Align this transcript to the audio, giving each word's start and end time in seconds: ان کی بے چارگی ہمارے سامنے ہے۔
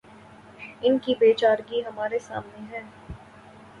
ان 0.81 0.97
کی 0.99 1.15
بے 1.19 1.31
چارگی 1.33 1.81
ہمارے 1.85 2.19
سامنے 2.19 2.65
ہے۔ 2.71 2.81